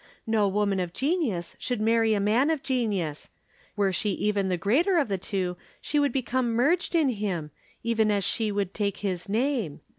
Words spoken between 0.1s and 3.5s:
No woman of genius should marry a man of genius